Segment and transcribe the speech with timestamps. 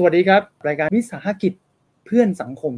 [0.00, 1.52] สวัสดีครับ รายการวิสาหกิจ
[2.06, 2.72] เพื่อนสังคม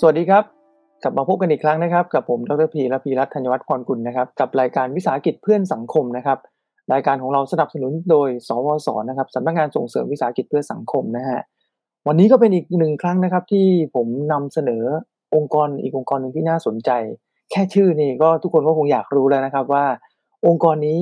[0.00, 0.44] สวัสดีครับ
[1.02, 6.38] กลับมาพบกันอีกครั้งนะครับ กับผมดรพีและพีรัตน์ธัญวัฒน์พรกุลนะครับ กับรายการวิสาหกิจเพื่อนสังคมนะครับ
[6.92, 11.40] รายการของเราสนับสนุนโดย สวสนะครับสำนักงานส่งเสริมวิสาหกิจเพื่อสังคมนะฮะ
[12.06, 14.84] วันนี้ก็เป็นอีกหนึ่งครั้งนะครับ ที่ผมนำเสนอ
[15.34, 16.90] องค์กรอีกองค์กรหนึ่งที่น่าสนใจ
[17.50, 19.84] แค่ชื่อนี่ก็ทุกคนก็คงอยากรู้แล้วนะครับว่า
[20.46, 20.98] องค์กรนี้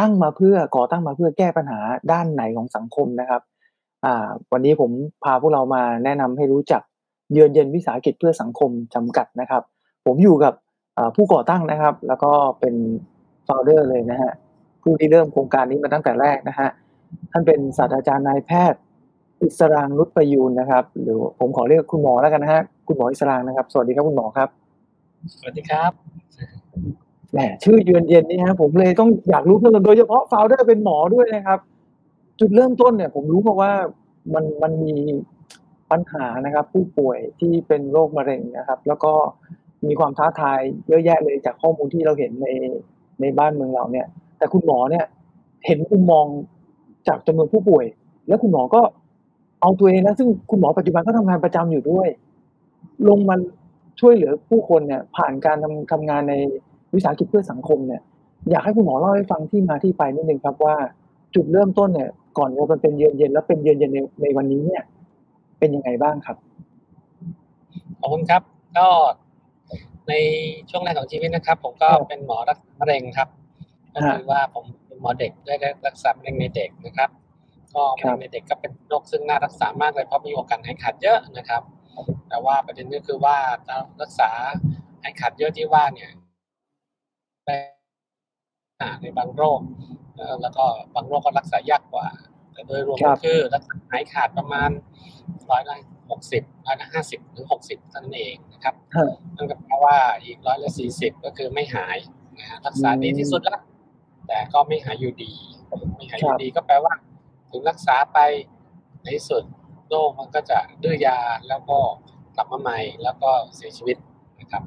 [0.00, 1.78] ตั้งมาเพื่อก่อตั้งมาเพื่อแก้ปัญหา
[2.12, 3.42] ด้านไหนของสังคมนะครับ
[4.04, 4.90] อ่าวันนี้ผม
[5.24, 6.82] พาพวกเรามาแนะนำให้รู้จัก
[7.32, 9.62] เยือนเย็นวิสาหกิจเพื่อสังคมจำกัดนะครับ
[10.06, 10.54] ผมอยู่กับ
[11.16, 12.74] ผู้ก่อตั้งนะครับ แล้วก็เป็น
[13.46, 14.32] ฟาวเดอร์เลยนะฮะ
[14.86, 16.68] ผู้ที่เริ่มโครงการนี้มาตั้งแต่แรกนะฮะ
[17.32, 18.80] ท่านเป็นศาสตราจารย์นายแพทย์
[19.42, 24.48] อิสรางนุชประยูนนะครับ หรือผมขอเรียกคุณหมอแล้วกันนะฮะคุณหมออิสรางนะครับ สวัสดีครับคุณหมอครับ
[25.40, 25.92] สวัสดีครับ
[27.32, 31.58] แหมชื่อเยือนเย็นนี่ฮะผมเลยต้องอยากรู้เพิ่มโดยเฉพาะฟาวเดอร์เป็นหมอด้วยนะครับ
[32.40, 33.72] จุดเริ่มต้นเนี่ย ผมรู้มาว่า
[34.34, 34.94] มันมันมี
[35.90, 39.12] ปัญหานะครับ ผู้ป่วยที่เป็นโรคมะเร็งนะครับ แล้วก็
[39.86, 42.46] มีความท้าทายเยอะแยะเลยจากข้อมูลที่เราเห็นใน
[43.20, 44.06] ในบ้านเมืองเราเนี่ย
[44.38, 45.04] แต่คุณหมอเนี่ย
[45.66, 46.26] เห็นมุมมอง
[47.08, 47.84] จากจำนวนผู้ป่วย
[48.28, 48.80] แล้วคุณหมอก็
[49.60, 52.08] เอาตัวเองนะซึ่งคุณหมอปัจจุบันก็ทำงานประจำอยู่ด้วย
[53.08, 53.34] ลงมา
[54.00, 56.34] ช่วยเหลือผู้คนเนี่ย ผ่านการทำทำงานใน
[56.94, 58.02] วิสาหกิจเพื่อสังคมเนี่ย
[58.50, 60.76] อยากให้คุณหมอเล่าให้ฟังที่มาที่ไปนิดนึงครับว่า
[61.34, 64.82] จุดเริ่มต้นเนี่ย ก่อนจะเป็นเยือนเย็นแล้วเป็นเยือนเย็นในในวันนี้เนี่ย
[65.58, 66.36] เป็นยังไงบ้างครับ
[68.00, 68.42] ขอบคุณครับ
[68.78, 68.88] ก็
[70.08, 70.12] ใน
[70.70, 73.28] ช่วงแรกของชีวิตนะครับ ผมก็เป็นหมอรักษามะเร็งครับ
[73.96, 75.54] ก็คือว่าผมเป็นหมอเด็กได้
[75.86, 77.10] รักษามะเร็งในเด็กนะครับ
[77.74, 81.62] ก็มะเร็งในเด็กก็เป็นโรคซึ่งน่ารักษามากเลยเพราะมีโอกาสหายขาดเยอะนะครับ
[82.28, 83.36] แต่ว่าประเด็นก็คือว่า
[84.02, 84.30] รักษา
[85.02, 86.10] หายขาดเยอะที่ว่าเนี่ย
[89.02, 89.60] ในบางโรค
[90.42, 90.64] แล้วก็
[90.94, 92.08] บางโรคก็รักษายากกว่า
[92.52, 94.70] แต่โดยรวมก็คือรักษาหายขาดประมาณ
[95.50, 95.76] ร้อยละ
[96.10, 98.74] หกสิบร้อยละห้าสิบถึงหกสิบเท่านั้นเองนะครับ
[99.36, 101.96] นั่นก็แปลว่าอีกร้อยละสี่สิบก็คือไม่หาย
[102.38, 103.60] นะฮะรักษาดีที่สุดแล้ว
[104.26, 105.32] แต่ก็ไม่หายอยู่ดี
[105.96, 106.94] ไม่หายอยู่ดีก็แปลว่า
[107.50, 108.18] ถึงรักษาไป
[109.02, 109.42] ในที่สุด
[109.90, 111.78] โรคมันก็จะดื้อยาแล้วก็
[112.36, 113.96] กลับมาใหม่แล้วก็เสียชีวิต
[114.40, 114.62] นะครับ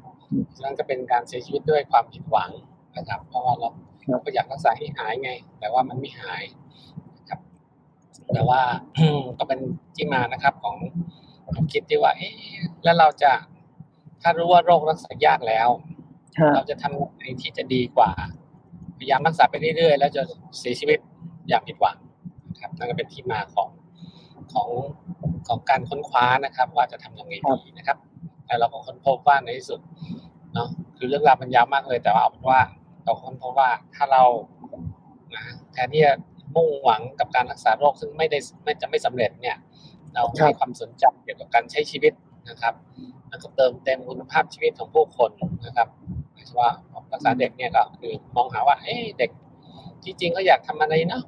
[0.62, 2.50] นั่นก็เป็นการเสียชีวิตด้วยความผิดหวัง
[2.96, 3.68] นะครับ เพราะว่าเรา
[4.10, 6.44] เราก็อยากรักษาให้หายไง แต่ว่ามันไม่หาย
[7.28, 7.40] ครับ
[8.34, 8.60] แต่ว่า
[9.38, 9.60] ก็เป็น
[9.96, 10.76] ที่มานะครับของ
[11.52, 12.34] ความคิดที่ว่าเอ๊ะ
[12.84, 13.32] แล้วเราจะ
[14.22, 15.68] ถ้ารู้ว่าโรครักษายากแล้ว
[16.54, 18.10] เราจะทำยังไงที่จะดีกว่า
[19.00, 20.22] พยายามรักษาไปเรื่อยๆ แล้วจะ
[20.58, 20.98] เสียชีวิต
[21.48, 21.96] อย่างผิดหวัง
[22.50, 23.68] นะครับนั่นก็เป็นที่มาของ
[24.52, 24.68] ของ
[25.46, 27.98] ของการค้นคว้านะครับ ว่าจะทำยังไงดีนะครับ
[28.46, 29.80] แต่เราก็ค้นพบว่าในที่สุด
[30.54, 32.60] เนาะคือเรื่องราวมันยาวมากเลย แต่ว่าเอาเป็นว่า
[33.04, 34.22] เราค้นพบว่าถ้าเรา
[35.34, 36.14] นะแทนที่จะ
[36.56, 39.56] มุ่งหวังกับการรักษาโรคซึ่งไม่ได้ไม่จะไม่สำเร็จเนี่ย
[40.14, 42.12] เราให้ความสนใจเกี่ยวกับการใช้ชีวิต
[42.50, 42.74] นะครับ
[43.28, 45.30] แล้วก็เติมเต็มคุณภาพชีวิตของผู้คน
[45.66, 45.88] นะครับ
[46.40, 46.72] หมายถึงว่า
[47.12, 49.30] รักษาเด็กเนี่ยก็คือมองหาว่าเอ๊เด็ก
[50.04, 51.22] ที่จริงเขาอยากทำอะไรเนาะ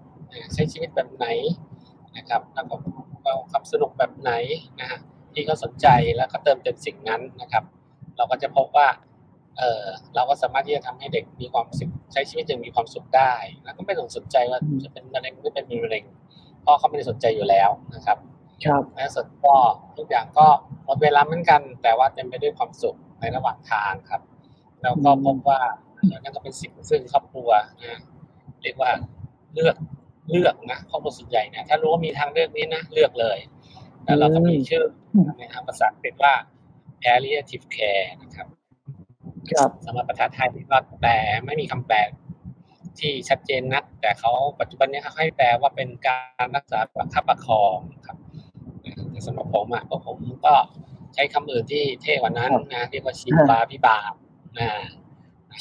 [0.54, 1.26] ใช้ชีวิตแบบไหน
[2.16, 2.74] นะครับแล้วก็
[3.50, 4.32] ความสนุกแบบไหน
[4.80, 5.00] นะฮะ
[5.32, 5.86] ที่เขาสนใจ
[6.16, 7.64] แล้วก็เติมเต็มสิ่งนั้นนะครับ
[8.16, 8.88] เราก็จะพบว่า
[9.58, 9.84] เออ
[10.14, 13.32] เราก็สามารถที่จะทำให้เด็กมีความสุขใช้ชีวิตอย่างมีความสุขได้
[13.64, 16.04] แล้วก็ไม่ต้องสนใจว่าจะเป็นมะเร็งหรือเป็นมะเร็ง
[16.62, 18.18] เพราะเขาไม่ได้สนใจอยู่แล้วนะครับ
[18.64, 19.54] ครับและสุดก็
[19.98, 20.46] ทุกอย่างก็
[20.84, 24.20] หมดเวลาเหมือนกัน แต่ว่าเต็มไปด้วยความสุขในระหว่างทางครับ
[24.82, 25.60] แล้วก็พบว่า
[26.22, 27.50] นั่นก็เป็นสิ่งซึ่งครอบครัว
[27.82, 28.00] นะ
[28.62, 28.90] เรียกว่า
[29.54, 29.76] เลือก
[30.30, 33.38] เลือกนะครอบครัวส่วนใหญ่เนี่ยถ้ารู้ว่ามีทางเลือกนี้นะเลือกเลย
[34.04, 34.84] แล้วเราก็มีชื่อ
[35.38, 36.34] ในทางภาษาอังกฤษว่า
[37.02, 38.46] palliative care นะครับ
[39.86, 41.12] สำหรับภาษาไทยก็แปล
[41.46, 41.98] ไม่มีคำแปล
[43.00, 47.76] ที่ชัดเจนนัก แต่เขาปัจจุบันนี้เขาให้แปลว่าเป็นการรักษาประคับประคอง
[48.06, 48.16] ครับ
[49.10, 50.54] แต่สำหรับผมอะผมก็
[51.14, 54.21] ใช้คำอื่นที่เท่กว่านั้นนะเรียกว่าชีวาพิบาลนะ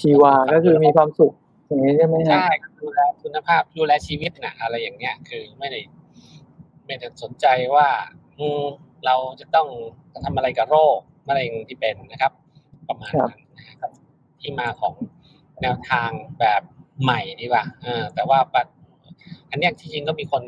[0.01, 1.33] ชีวาก็คือมีความสุข
[1.67, 2.47] อย่างนี้ใช่ไหมใช่
[2.81, 5.79] ดูแลคุณภาพดูแลชีวิตนะอะไรอย่างเงี้ย คือไม่ได้
[6.85, 7.45] ไม่ได้สนใจ
[7.75, 7.87] ว่า
[9.05, 9.67] เราจะต้อง
[10.25, 10.97] ทำอะไรกับโรค
[11.27, 12.31] มะเร็งที่เป็นนะครับ
[12.87, 13.91] ประมาณนั้นนะครับ
[14.39, 14.93] ที่มาของ
[15.61, 16.09] แนวทาง
[16.39, 16.61] แบบ
[17.03, 17.63] ใหม่ดีกว่า
[18.15, 18.39] แต่ว่า
[19.49, 20.43] อันนี้ที่จริงก็มีคน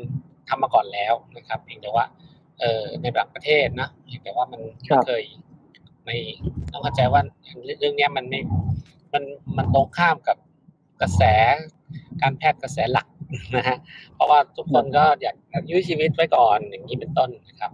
[0.48, 2.04] ทำมาก่อนแล้วนะครับเพียงแต่ว่า
[2.60, 3.88] เออในบางประเทศนะ
[4.24, 4.60] แต่ว่ามัน
[5.06, 5.24] เคย
[6.06, 6.10] ใน
[6.72, 7.22] ต้องเข้าใจว่า
[7.80, 8.40] เรื่องนี้มันไม่
[9.12, 9.24] มัน
[9.56, 10.36] มันตรงข้ามกับ
[11.02, 11.22] กระแส
[12.22, 13.06] การแพทย์กระแสหลัก
[13.56, 13.76] นะฮะ
[14.14, 17.72] เพราะว่าทุกคนก็อยากยื้อชีวิตไว้ก่อนอย่างนี้เป็นต้นนะครับ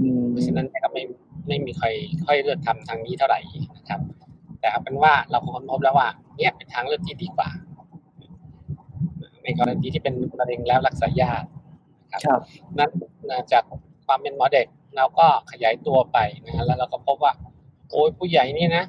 [0.00, 1.02] อืมเพราะฉะนั้นก็ไม่
[1.48, 1.86] ไม่มีใคร
[2.26, 3.40] ค่อยเลือกทำทางนี้เท่าไหร่
[3.76, 4.00] นะครับ
[4.60, 7.48] แต่เอาเป็นว่าเราค้นพบแล้วว่า เนี่ยเป็นทางเลือกที่ดีกว่า
[9.44, 11.44] ในกรณีที่เป็นมะเร็งแล้วรักษายาก
[12.02, 12.40] นะครับครับ
[12.78, 12.90] นั้น
[13.52, 13.62] จาก
[14.06, 17.32] ความเป็นหมอเด็กเราก็ขยายตัวไปนะฮะแล้วเราก็พบว่า
[17.90, 18.84] โอ้ยผู้ใหญ่นี่นะ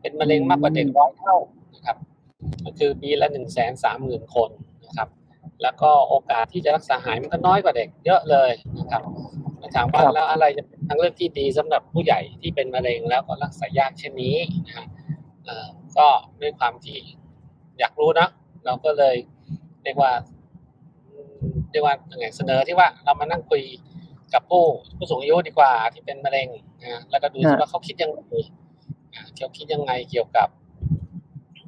[0.00, 1.36] เป็นมะเร็งมากกว่าเด็กร้อยเท่า
[1.74, 1.96] นะครับ
[2.64, 4.50] ก็คือปีละหนึ่งแสนสามหมื่นคน
[4.86, 5.08] นะครับ
[5.62, 9.02] แล้วก็โอกาสที่จะรักษาหายมันก็น้อยกว่าเด็กเยอะเลยนะครับ
[9.74, 14.36] ถามว่าครับแล้วอะไรจะเป็นทางเลือกที่ดีสำหรับผู้ใหญ่ที่เป็นมะเร็งแล้วก็รักษายากเช่นนี้
[14.66, 14.86] นะฮะ
[15.44, 16.06] เอ่อก็
[16.40, 16.98] ด้วยความที่
[17.78, 18.28] อยากรู้นะ
[18.64, 19.16] เราก็เลย
[19.84, 20.12] เรียกว่า
[21.06, 23.62] อืมเรียกว่ายังไงเสนอที่ว่าเรามานั่งคุย
[24.34, 24.64] กับผู้
[24.96, 26.48] ผู้สูงอายุดีกว่าที่เป็นมะเร็ง
[26.82, 28.20] นะแล้วก็ดูซิว่าเขาคิดยังไง
[29.14, 30.48] อ่าเขาคิดยังไงเกี่ยวกับ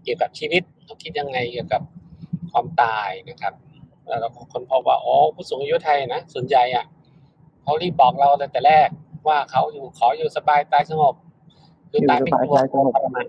[0.04, 1.82] เกี่ยวกับชีวิตเขาคิดยังไงเกี่ยวกับ
[2.52, 3.54] ความตายนะครับ
[4.06, 6.84] แล้วเราก็คนพบว่าอ๋อผู้สูงอายุไทยนะส่วนใหญ่อะ
[7.62, 8.88] เขารีบบอกเราตั้งแต่แรก
[9.28, 11.14] ว่าเขาอยู่ขออยู่สบายตายสงบ
[11.90, 13.26] คือตายไม่กลัวอยู่สบายตายสงบทรมาน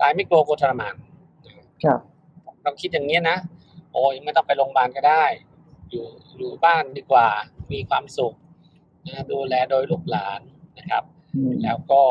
[0.00, 0.94] ตายไม่กลัวกลัวทรมาน
[1.84, 2.00] ครับ
[2.62, 3.36] เราคิดอย่างนี้ยนะ
[3.92, 5.24] โอ้ยไม่ต้องไปโรงพยาบาลก็ได้
[5.90, 7.28] อยู่อยู่บ้านดีกว่า
[7.72, 8.34] มีความสุข
[9.06, 10.40] นะดูแลโดยลูกหลาน
[10.78, 11.04] นะครับ
[11.34, 12.02] อืมแล้วก็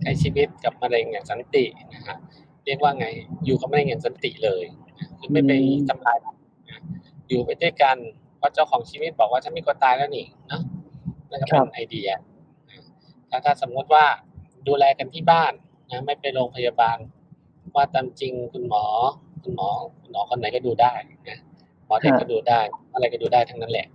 [0.00, 1.64] ใช้ชีวิตกับมะเร็งอย่างสันติ
[1.94, 2.16] นะฮะ
[2.64, 3.06] เรียกว่าไง
[3.44, 4.64] อยู่กับมะเร็งอย่างสันติเลย
[4.98, 5.52] นะคือไม่ไป
[5.88, 6.36] ทำลายมัน
[6.68, 6.80] นะ
[7.28, 7.96] อยู่ไปด้วยกัน
[8.38, 10.62] เพราะเจ้าของชีวิตบอกว่าฉันไม่กลัวตายแล้วนี่เนาะ
[11.30, 12.08] นั่นก็เป็นไอเดีย
[12.68, 12.80] นะ
[13.30, 14.04] ถ้าถ้าสมมติว่า
[14.68, 15.52] ดูแลกันที่บ้าน
[15.90, 16.98] นะไม่ไปโรงพยาบาล
[17.74, 18.84] ว่าตามจริงคุณหมอ
[19.42, 19.68] คุณหมอ
[20.00, 20.92] คุณหมอคนไหนก็ดูได้
[21.28, 21.38] นะ
[21.86, 22.60] หมอเด็กก็ดูได้
[22.92, 23.86] อะไรก็ดูได้ทั้งนั้นแหละ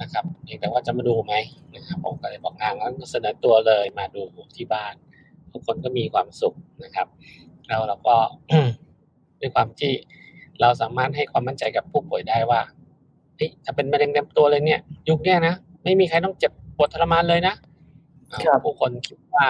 [0.00, 1.34] นะครับเพียงแต่ว่าจะมาดูไหม
[1.74, 4.22] นะครับผมก็เลยบอกงานแล้วเสนอตัวเลยมาดู
[4.56, 4.94] ที่บ้าน
[5.52, 6.54] ทุกคนก็มีความสุข
[6.84, 7.06] นะครับ
[7.68, 8.16] แล้วเราก็
[9.40, 9.92] ด้วยความที่
[10.60, 12.60] เราสามารถให้ความมั่นใจกับผู้ป่วยได้ว่า
[13.36, 15.54] เฮ้ยถ้าเป็นมะเร็งเต็มตัวเลยเนี่ย ยุคเนี้ยนะ
[15.84, 17.54] ไม่มีใครต้องเจ็บปวดทรมานเลยนะ
[18.32, 19.46] อ่าครับผู้คนคิดว่า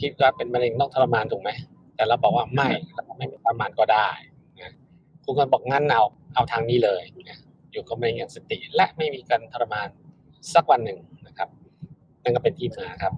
[0.00, 1.50] คิดว่าเป็นมะเร็งต้องทรมานถูกไหม
[1.96, 4.08] แต่เราบอกว่าไม่เราไม่ทรมานก็ได้
[5.30, 6.04] นะทุกคนบอกงั้นเอา
[6.34, 7.38] เอาทางนี้เลยนะ
[7.72, 9.88] อยู่กับมะเร็งอย่างสติและไม่มีการทรมาน
[10.54, 11.48] สักวันหนึ่งนะครับ
[12.22, 13.12] นั่นก็เป็นที่มาครับ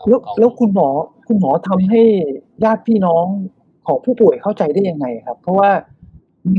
[0.00, 0.88] ของแล้วของแล้วคุณหมอ
[1.28, 2.02] คุณหมอทำให้
[2.64, 3.26] ญาติพี่น้อง
[3.86, 5.70] ของผู้ป่วยเข้าใจได้ยังไงครับ เพราะว่า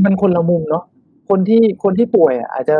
[0.04, 0.84] มันคนละมุมเนาะ
[1.28, 2.78] คนที่คนที่ป่วยอะอาจจะ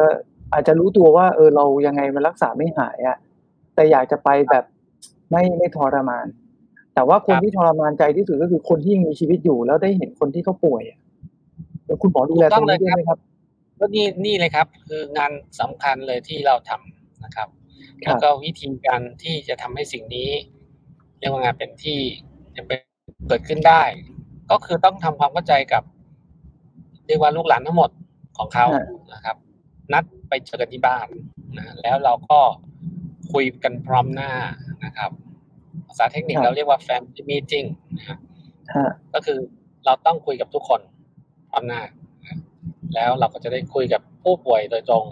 [0.53, 3.17] อาจจะรู้ตัวว่า เออเรายังไงมันรักษาไม่หายอะ
[3.75, 4.65] แต่อยากจะไปแบบ
[5.31, 6.27] ไม่ไม่ทรมาน
[6.95, 10.99] แต่ว่าคนครับที่ทรมานใจที่สุดก็คือคนที่ยังมีชีวิตอยู่แล้วได้เห็นคนที่เขาป่วยอะ
[11.93, 13.19] แล้วคุณหมอดูแลตรงนี้ด้วยไหมครับ
[13.79, 17.49] ก็นี่นี่เลยครับ คืองานสำคัญเลยที่เราทำนะครับ
[18.05, 20.31] ครับ แล้วก็วิธีการที่จะทำให้สิ่งนี้
[21.19, 21.99] เรียกว่างานเป็นที่
[22.56, 22.81] จะเป็น
[23.29, 23.83] เกิดขึ้นได้
[24.50, 25.83] ก็คือต้องทำความเข้าใจกับ
[27.06, 27.91] เรียกว่าลูกหลานทั้งหมด
[28.39, 29.37] ของเขาฮะนะครับ
[29.93, 31.06] นัดไปเจอกันที่บ้าน
[31.56, 32.39] นะแล้วเราก็
[33.33, 34.33] คุยกันพร้อมหน้า
[34.85, 35.11] นะครับ
[35.89, 37.67] ภาษาเทคนิคครับเราเรียกว่า family meeting
[37.97, 38.19] นะฮะ
[38.75, 39.39] ฮะก็คือ
[39.85, 40.92] เราต้องคุยกับทุกคนพร้
[41.57, 41.81] อมหน้า
[42.25, 42.37] นะ
[42.95, 45.05] แล้วเราก็จะได้คุยกับผู้ป่วยโดยตรง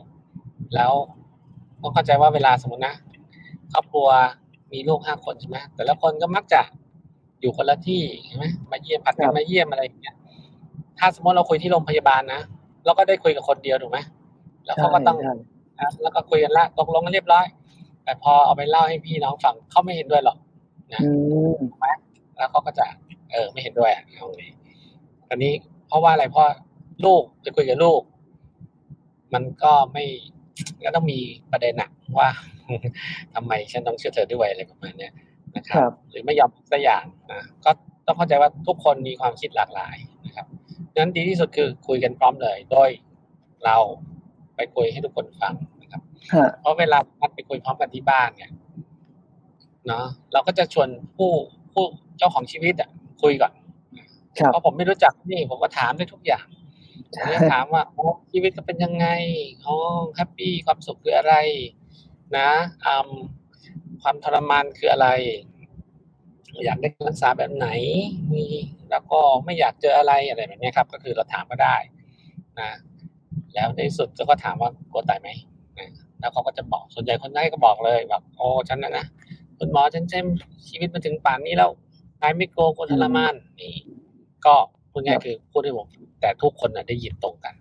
[0.74, 0.92] แล้ว
[1.82, 2.94] ต้องเข้าใจว่าเวลาสมมตินะ
[3.72, 4.08] ครอบครัว
[4.72, 6.62] มีลูกห้าคนใช่ไหมแต่ละคนก็มักจะ
[7.40, 10.16] อยู่คนละที่ใช่ไหมมาเยี่ยมผัดกันมาเยี่ยมอะไรอย่างเงี้ย
[10.98, 12.40] ถ้าสมมติเราคุยที่โรงพยาบาลนะ
[12.84, 13.98] เราก็ได้คุยกับคนเดียวถูกไหม
[14.64, 15.34] แล้วเขาก็ต้องใช่
[15.80, 17.46] นะแล้วก็คุยกันละตกลงกันเรียบร้อย
[18.04, 20.36] แต่พอเอาไปเล่าให้พี่น้องฟังเขาไม่เห็นด้วยหรอก
[21.02, 21.10] อื
[21.52, 21.56] ม
[22.36, 22.86] แล้วเขาก็จะ
[23.30, 24.42] เออ ไม่เห็นด้วยอะเอาไง
[25.28, 25.52] ตอนนี้
[25.90, 26.46] เพราะว่าอะไรเพราะ
[27.04, 28.02] ลูกจะคุยกับลูก
[29.34, 30.04] มันก็ไม่
[30.84, 31.20] ก็ต้องมี
[31.52, 32.28] ประเด็นอะว่า
[33.34, 35.12] ทำไมฉันต้องเชื่อเธอด้วยอะไรประมาณเนี้ย
[35.56, 37.70] นะคครับรับ หรือไม่ยอมสักอย่างนะก็
[38.06, 40.46] ต้องเข้าใจว่าทุกคนมีความคิดหลากหลายนะครับ
[40.92, 42.90] ดังนั้นดีที่สุดคือคุยกันพร้อมเลย โดย
[43.64, 43.76] เรา
[44.56, 46.02] ไปคุยให้ทุกคนฟังนะครับ
[46.34, 48.52] ฮะเพราะเวลานัดไปคุยพร้อมกันที่บ้านเนี่ย
[49.86, 51.30] เนาะเราก็จะชวนผู้
[51.72, 51.84] ผู้
[52.18, 52.90] เจ้าของชีวิตอะ
[53.22, 53.59] คุยก่อนครับ
[54.34, 56.46] เพราะผมไม่รู้จักนี่ผมก็ถามได้ทุกอย่าง
[57.14, 59.06] ผมจะถามว่าอ๋อชีวิตก็เป็นยังไง
[59.64, 59.74] อ๋อ
[60.16, 61.34] แฮปปี้ความสุขคืออะไร
[62.36, 62.50] นะ
[62.84, 63.10] อืม
[64.02, 65.08] ความทรมานคืออะไร
[66.64, 67.68] อยากได้รักษาแบบไหน
[68.32, 68.46] มี
[68.90, 71.76] แล้วก็ไม่อยากเจออะไรอะไรแบบเนี้ยครับ ก็คือเราถามก็ได้
[72.60, 72.70] นะ
[73.54, 75.28] แล้วในที่สุดก็ถามว่ากลัวตายไหม
[75.78, 75.88] นะ
[76.20, 79.04] แล้วเขาก็จะบอกส่วนใหญ่คนไข้ก็บอกเลยแบบโอ้ฉันนะนะ
[79.58, 80.18] คุณหมอฉันใช้
[80.68, 81.70] ชีวิตมาถึงป่านนี้แล้ว
[82.22, 83.74] ตายไม่กลัวกลัวทรมานนี่
[84.46, 84.54] ก็
[84.90, 85.86] พูดง่ายๆคือพูดให้ผม
[86.20, 87.54] แต่ทุกคนนะได้ยินตรงกัน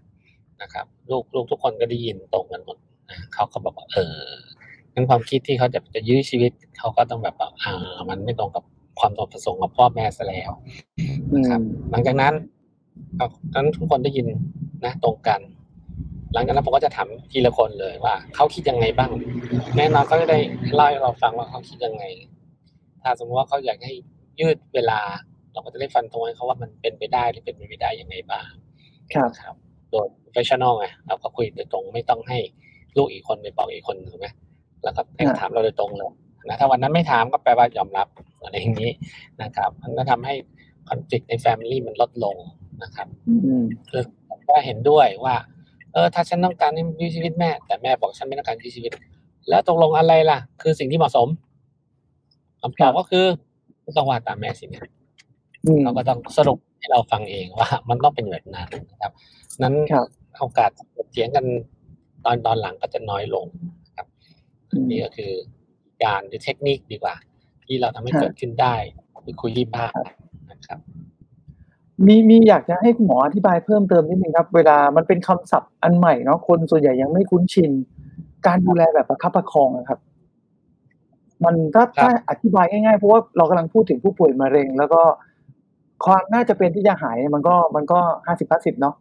[0.62, 2.77] นะครับ ลูกลูกทุกคนก็ได้ยินตรงกันหมด
[3.09, 4.17] นะเขาก็บอกว่าเออ
[4.93, 8.63] งั้นความคิดที่เขาจะจะยื้อชีวิตเขาก็ต้องแบบว่าอ่ามันไม่ตรงกับ
[9.00, 10.51] ความประสงค์ของพ่อแม่ซะแล้ว
[11.31, 12.33] อืนะครับมหลังจากนั้น
[13.19, 14.27] ครับนั้นทุกคนได้ยิน
[14.86, 15.41] นะตรงกัน
[16.33, 19.12] หลังจากนั้นผมก็จะถามทีละคนเลยว่าเขาคิดยังไงบ้าง
[19.77, 20.39] แน่นอนก็จะได้
[20.75, 22.03] เล่าให้เราฟังว่าเขาคิดยังไง
[23.01, 23.95] ถ้าสมมติว่าเขาอยากให้
[24.39, 25.00] ยืดเวลา
[25.59, 28.49] เราก็จะได้ฟันธงให้เขาว่ามันเป็นไปได้หรือเป็นไปไม่ได้ยังไงบ้าง
[29.13, 29.55] ครับครับ
[29.89, 32.39] โดย professional ไงเราก็คุยโดยตรงไม่ต้องให้
[32.97, 34.27] ลูกอีกคนไปบอกอีกคนถูกไหม
[34.83, 36.11] แล้วก็ให้ถามเราโดยตรงเลย
[36.45, 38.07] นะถ้าวันนั้นไม่ถามก็แปลว่ายอมรับ
[38.43, 38.91] อะไรอย่างนี้
[39.43, 40.35] นะครับมันก็ทำให้
[40.89, 42.37] คอน FLICT ใน Family มันลดลง
[42.83, 45.35] นะครับอืมคือผมก็เห็นด้วยว่า
[45.93, 48.91] เออ ถ้าฉันต้องการให้ยื้อชีวิตแม่ แต่แม่บอกฉันไม่ต้องการยื้อชีวิต
[49.49, 51.27] แล้วตกลงอะไรล่ะ คือสิ่งที่เหมาะสม
[52.61, 53.25] คำตอบก็คือ
[53.85, 54.98] ก็ต้องว่าตามแม่สิเนี่ยอืม
[55.83, 59.11] เราก็ต้องสรุปให้เราฟังเองว่า มันต้องเป็นแบบนั้นนะครับ
[59.63, 60.07] นั้นครับ
[60.39, 60.69] โอกาส
[61.11, 61.45] เถียงกัน
[62.25, 63.45] ตอนตอนหลังก็จะน้อยลง
[63.85, 64.07] นะครับ
[64.71, 65.31] อืมนี่ก็คือ
[66.03, 67.15] การหรือเทคนิคดีกว่า
[67.65, 68.75] ที่เราทำให้ครับเกิดขึ้นได้
[69.25, 69.93] คือคุยที่บ้าน
[70.51, 70.79] นะครับ
[72.07, 77.71] มีมีอยากจะให้คุณหมออธิบายเพิ่มเติมนิดนึงครับ เวลามันเป็นคำศัพท์อันใหม่เนาะคนส่วนใหญ่ยังไม่คุ้นชิน
[78.47, 79.99] การดูแลแบบประคับประคองนะครับ
[81.43, 85.01] มันถ้าครับถ้าอธิบายง่ายๆเพราะว่าเรากำลังพูดถึงผู้ป่วยมะเร็ง แล้วก็
[86.05, 88.95] ความน่าจะเป็นที่จะหายมันก็มันก็ห้าสิบห้าสิบเนาะ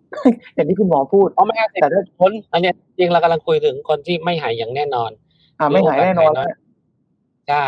[0.55, 5.11] อย่างที่คุณหมอพูดเพราะไม่ห้าสิบแต่ถ้าคนอันเนี้ยจริงเรากำลังคุยถึงคนที่ไม่หายอย่างแน่นอน
[5.59, 7.67] อ่าไม่หายแน่นอนหรือโอกาสหายน้อยใช่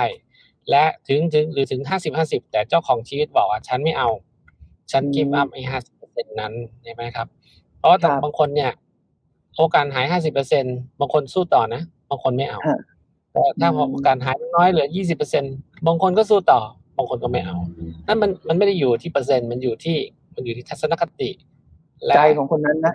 [0.71, 4.09] และถึงถึงหรือถึงห้าสิบห้าสิบแต่เจ้าของชีวิตบอกว่าฉันไม่เอา
[4.93, 6.53] ฉันกิฟต์อัพไอ้ห้าสิบเปอร์เซ็นนั้น
[6.85, 7.27] ใช่ไหมครับ
[7.79, 8.71] เพราะว่าแต่ครับบางคนเนี่ย
[9.57, 10.65] โอกาสหายห้าสิบเปอร์เซ็น
[11.01, 12.79] บางคนสู้ต่อนะบางคนไม่เอาฮะ
[13.33, 15.45] แต่ถ้าอืมโอกาสหายน้อยเหลือยี่สิบเปอร์เซ็น
[15.87, 16.61] บางคนก็สู้ต่อ
[17.01, 17.57] บางคนก็ไม่เอา
[18.07, 19.97] นั่นมันมันไม่ได้อยู่ที่เปอร์เซ็นต์มันอยู่ที่
[20.35, 21.31] มันอยู่ที่ทัศนคติ
[22.05, 22.95] และใจของคนนั้นนะ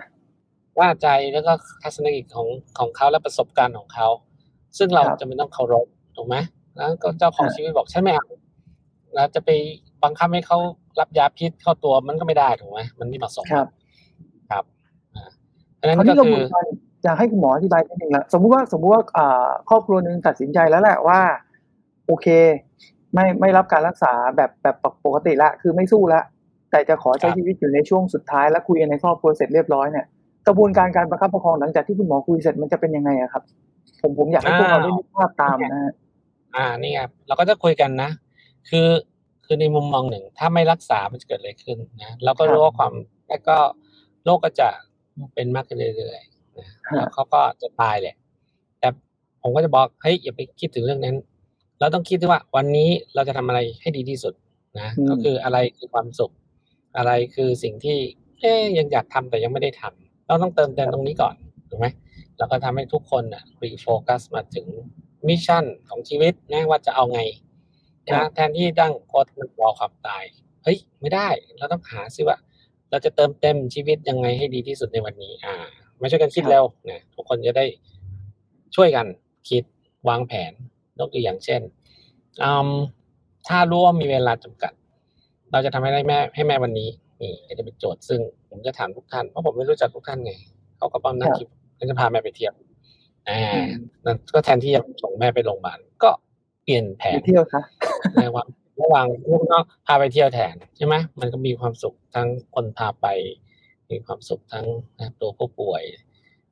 [0.78, 2.48] ว่าใจแล้วก็ทัศนคติของ
[2.78, 4.08] ของเขาและประสบการณ์ของเขา
[4.78, 5.86] ซึ่งเราครับจะไม่ต้องเคารพ
[6.16, 6.36] ถูกไหม
[6.76, 8.26] แล้วก็เจ้าของฮะชีวิตบอกฉันไม่เอา
[9.14, 9.50] แล้วจะไป
[10.04, 10.58] บังคับให้เขา
[11.00, 13.66] รับยาพิษเข้าตัวมันก็ไม่ได้ถูกไหมมันไม่เหมาะสมครับ
[14.50, 14.64] ครับ
[15.14, 16.66] อ่าเพราะฉะครานั้วนนี้ก็เราคืเหอมือนกัน
[17.04, 21.20] อยากให้คุณหมออธิบายนิดนึงละสมมุติว่าสมมุติว่าอ่าครอบครัวหนึ่งตัดสินใจแล้วแหละว่า
[22.06, 22.26] โอเค
[23.14, 26.20] ไม่ไม่รับการรักษาแบบแบบปกติละ คือไม่สู้ละ
[26.70, 30.06] แต่จะขอใช้ชีวิตอยู่ในช่วงสุดท้ายแล้วคุยกันในครอบครัวเสร็จเรียบร้อยเนี่ย
[30.46, 33.42] กระบวนการการประคับประคองหลังจากที่คุณหมอคุยเสร็จมันจะเป็นยังไงอะครับ
[34.02, 35.92] ผมผมอยากให้พวกเราได้นึกภาพตามนะฮะ
[36.56, 38.10] อ่านี่ครับเราก็จะคุยกันนะ
[38.68, 38.88] คือ
[39.44, 42.92] คือในมุมมองหนึ่ง ถ้าไม่รักษามันจะเกิดอะไรขึ้นนะเราก็รู้ว่าความ
[43.28, 43.56] แล้วก็
[44.24, 44.68] โรคก็จะ
[45.34, 48.16] เป็นมากขึ้นเรื่อยๆนะฮะแล้วเขาก็จะตายแหละ
[48.80, 48.88] แต่
[49.42, 51.16] ผมก็จะบอกเฮ้ยอย่าไปคิดถึงเรื่องนั้น
[51.80, 54.34] เราต้องคิดด้วยว่าวันนี้เราจะทำอะไรให้ดีที่สุด
[54.78, 56.32] นะอืมก็คืออะไรคือความสุข
[56.96, 57.98] อะไรคือสิ่งที่
[58.40, 61.34] เอ๊ยยังอยากทำแต่ยังไม่ได้ทำเราต้องเติมเต็มตรงนี้ก่อน
[61.68, 61.86] ถูกไหม
[62.38, 64.66] แล้วก็ทำให้ทุกคนอะ refocus มาถึง
[65.28, 67.20] mission ของชีวิตนะว่าจะเอาไงนะ
[68.08, 70.24] ครับแทนที่ตั้งโคตรมันรอความตาย
[70.64, 71.28] เฮ้ยไม่ได้
[71.58, 72.36] เราต้องหาซิว่า
[72.90, 75.54] เราจะเติมเต็มชีวิตยังไงให้ดีที่สุดในวันนี้ อ่า
[76.00, 77.66] มาช่วยกันคิดครับเร็วนะทุกคนจะได้
[78.76, 79.06] ช่วยกัน
[79.48, 79.62] คิด
[80.08, 80.52] วางแผน
[80.98, 81.60] ยกตัวอย่างเช่น
[82.42, 82.70] อืม
[83.48, 84.72] ถ้ารู้ว่ามีเวลาจำกัด
[85.52, 86.88] เราจะทำให้ได้แม่ให้แม่วันนี้
[87.22, 90.32] นี่ก็จะเป็นโจทย์ซึ่งผมจะถามทุกท่านเพราะผมไม่รู้จักทุกท่านไง
[90.78, 91.48] เขาก็ต้องนั่งคิด
[91.78, 92.54] ก็จะพาแม่ไปเที่ยว
[93.28, 93.68] อ่าอืม
[94.04, 96.10] นั่นก็แทนที่จะส่งแม่ไปโรงพยาบาลก็
[96.64, 97.62] เปลี่ยนแผไปนเที่ยวซะ
[98.26, 98.46] ระหว่าง
[98.82, 103.06] ระหว่างลูกน้องพาไปเที่ยวแทนใช่ไหมมันก็มีความสุขทั้งคนพาไป
[103.90, 104.66] มีความสุขทั้ง
[104.98, 105.82] นะตัวผู้ป่วย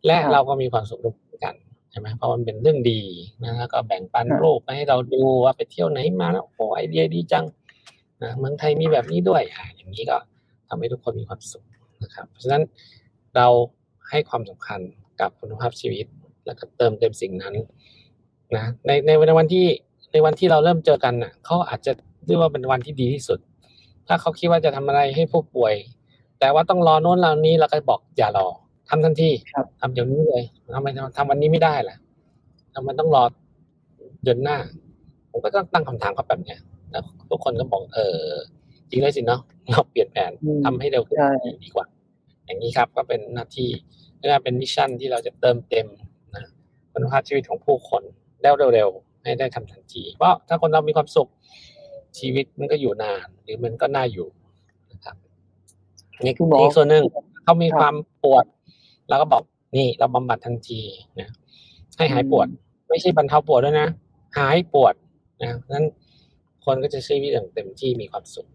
[0.06, 3.00] และครับเราก็มีความสุขด้วยกันใช่ไหมเพราะมันเป็นเรื่องดี
[3.44, 7.44] นะแล้วก็แบ่งปันครับรูปมาให้เราดูว่าไปเที่ยวไหนมาแล้วโอ้ไอเดียดีจัง
[8.22, 10.16] นะเมืองไทยมีแบบนี้ด้วยอ่าอย่างนี้ก็
[10.68, 11.64] ทำให้ทุกคนมีความสุข
[12.02, 12.62] นะครับเพราะฉะนั้น
[13.36, 13.46] เรา
[14.10, 14.80] ให้ความสำคัญ
[15.20, 16.06] กับคุณภาพชีวิต
[16.46, 17.54] แล้วก็เติมเต็มสิ่งนั้น
[18.54, 19.66] นะในในในวันที่
[20.12, 21.92] ในวันที่เราเริ่มเจอกันน่ะเขาอาจจะ
[22.26, 23.38] เรียกว่าเป็นวันที่ดีที่สุด
[24.08, 25.74] ถ้าเขาคิดว่าจะทำอะไรให้ผู้ป่วย
[26.40, 28.48] แต่ว่าต้องรอโน้นรอนี้เราก็บอกอย่ารอ
[28.88, 30.42] ทำทันทีครับทำเดี๋ยวนี้เลย
[30.74, 31.96] ทำไมทำวันนี้ไม่ได้ล่ะ
[32.74, 33.24] ทำไมต้องรอ
[34.22, 34.58] เดือนหน้า
[35.30, 36.60] ผมก็ต้องตั้งคำถามเขาแบบเนี้ย
[36.90, 38.30] แล้วทุกคนก็บอก เออ
[38.90, 41.32] จริงเลยสิเนาะเราเปลี่ยนแผนอืมทำให้เร็วขึ้นใช่
[41.64, 41.86] ดีกว่า
[42.46, 43.70] อย่างนี้ครับ ก็เป็นหน้าที่
[44.18, 45.86] และเป็น mission ที่เราจะเติมเต็ม
[46.34, 46.44] นะ
[46.92, 48.02] คุณภาพชีวิตของผู้คน
[48.42, 51.28] ได้เร็วๆให้ได้ทำทันที เพราะถ้าคนเรามีความสุข
[52.18, 54.28] ชีวิตมันก็อยู่นาน หรือมันก็น่าอยู่
[54.92, 55.16] นะครับ
[56.22, 57.04] นี่คุณหมออีกส่วนหนึ่ง
[57.44, 58.44] เขามีครับความปวด
[59.08, 59.42] แล้วก็บอก
[59.76, 60.80] นี่เราบำบัดทันที
[61.20, 61.28] นะ
[61.96, 62.46] ให้หายปวด
[62.88, 63.88] ไม่ใช่บรรเทาปวดด้วยนะ
[64.38, 64.94] หายปวด
[65.42, 65.87] นะเพราะฉะนั้น
[66.64, 68.49] คนก็จะใช้ชีวิตอย่างเต็มที่มีความสุข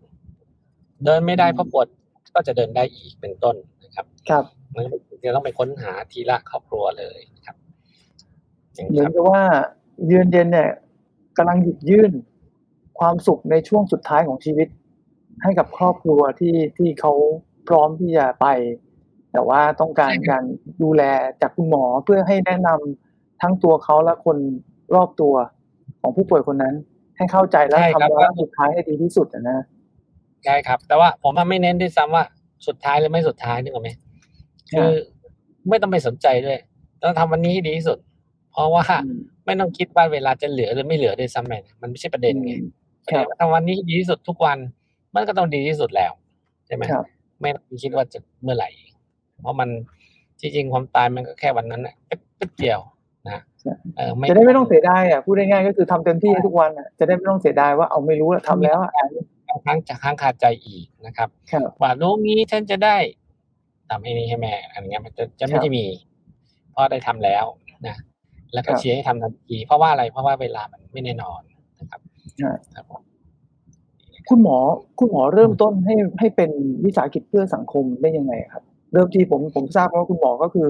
[1.06, 1.88] เดินไม่ได้เพราะปวด
[2.36, 4.44] ก็จะเดินได้อีกเป็นต้นนะครับ ครับ
[4.76, 7.56] มันก็จะต้องไปค้นหาทีละครอบครัวเลยนะครับ
[8.76, 9.44] อย่างเหนี้มือนครับกับว่า
[10.06, 10.70] เยือนเย็นเนี่ย
[11.38, 12.12] กำลังหยิบยื่น
[13.00, 14.68] ความสุขในช่วงสุดท้ายของชีวิต
[15.44, 17.14] ให้กับครอบครัวที่ที่เขา
[17.68, 18.46] พร้อมที่จะไป
[19.34, 20.44] แต่ว่าต้องการการ
[20.84, 21.04] ดูแล
[21.42, 24.38] จากคุณหมอเพื่อให้แนะนำทั้งตัวเขาและคน
[24.96, 25.34] รอบตัว
[26.02, 26.76] ของผู้ป่วยคนนั้น
[27.18, 29.60] ให้เข้าใจและทำแล้วสุดท้ายให้ดีที่สุดนะ
[30.46, 32.24] ใช่ครับ แต่ว่าผมไม่เน้นด้วยซ้ำว่า
[32.68, 33.90] สุดท้ายหรือไม่สุดท้ายนึกออกไหม
[34.72, 34.90] คือ
[35.70, 36.58] ไม่ต้องไปสนใจด้วย
[37.04, 37.98] ต้องทำวันนี้ให้ดีที่สุด
[38.52, 38.84] เพราะว่า
[39.46, 42.54] ไม่ต้องคิดว่าเวลาจะเหลือหรือไม่เหลือด้วยซ้ำไปมันไม่ใช่ประเด็นไง
[43.40, 44.58] ทำวันนี้ดีที่สุดทุกวัน
[45.16, 46.12] มันก็ต้องดีที่สุดแล้ว
[46.68, 46.84] ใช่ไหม
[47.42, 48.70] ไม่ต้องคิดว่าจะเมื่อไหร่
[49.42, 49.70] เพราะมัน
[50.40, 52.80] จริงๆความตายมันก็แค่วันนั้นแหละแป๊บเดียว
[53.28, 53.42] นะ
[53.96, 58.92] เออจะได้ไม่ต้องเสียดายอะพูดง่ายๆก็คือทำเต็มที่ทุกวันอะจะได้ไม่ต้องเสียดายว่าเอาไม่รู้ทำแล้วอะ
[59.66, 61.30] ครั้งจะค้างคาใจอีกนะครับ
[61.82, 62.98] ว่ารู้งี้ฉันจะได้
[63.90, 65.86] ทำให้นี้ให้แม่อันนี้มันจะจะไม่ได้มี
[66.72, 67.46] เพราะได้ทำแล้ว
[67.88, 67.96] นะ
[68.54, 71.42] แล้วก็เชียร์ให้ทำทันทีเพราะว่าอะไรเพราะว่าเวลามันไม่แน่นอน
[71.80, 72.02] นะครับ
[72.76, 72.86] ครับ
[74.30, 74.58] คุณหมอ
[75.00, 76.50] คุณหมอเริ่มต้นให้ให้เป็น
[76.86, 80.68] วิสาหกิจเพื่อสังคมได้ยังไงครับ เริ่มที่ผมผมทราบว่าคุณหมอก็คือ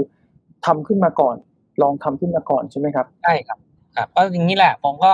[0.65, 1.35] ทำขึ้นมาก่อน
[1.81, 3.59] ลองทำขึ้นมาก่อนใช่ไหมครับใช่ครับ
[3.95, 5.11] ครับก็อย่างนี้แหละ ผมก็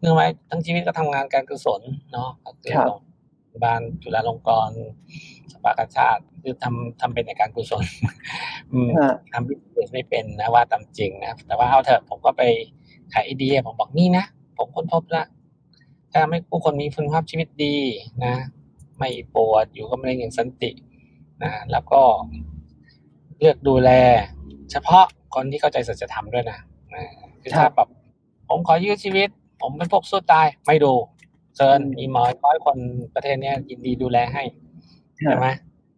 [0.00, 1.80] เนื่องไว้ทั้งชีวิตก็ทำงานการกุศล
[2.12, 2.30] เนาะ
[2.62, 3.00] คือโรง
[3.52, 4.78] พยาบาลจุฬาลงกรณ์
[5.52, 7.84] สภากาชาติคือทำทำเป็นในการกุศล
[9.32, 12.42] ทำพิเศษไม่เป็นนะว่าตามจริงนะแต่ว่าเอาเถอะผมก็ไป
[13.12, 14.24] ขายไอเดียผมบอกนี่นะ
[14.58, 15.26] ผมค้นพบแล้ว
[16.12, 17.76] ถ้าให้ผู้คนมีคุณภาพชีวิตดี
[18.24, 18.34] นะ
[18.98, 20.70] ไม่ปวดอยู่กับมะเร็งอย่างสันติ
[21.42, 22.00] นะแล้วก็
[23.40, 23.90] เลือกดูแล
[24.70, 26.58] เฉพาะคนที่เข้าใจสัจธรรมด้วยนะ
[27.40, 27.88] คือถ้าแบบ
[28.48, 29.28] ผมขอยืดชีวิต
[29.62, 30.92] ผมเป็นพวกสู้ตายไม่ดู
[31.56, 32.76] เชิญมีหมอร้อยคน
[33.14, 34.42] ประเทศนี้ยินดีดูแลให้
[35.16, 35.46] ใช่ไหม